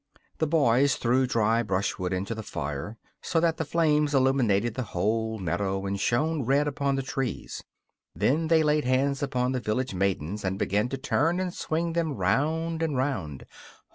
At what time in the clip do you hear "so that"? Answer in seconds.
3.21-3.57